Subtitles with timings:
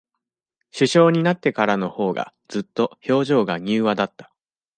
[0.71, 4.33] 首相になってからのほうが、ずっと、表情が柔和だった。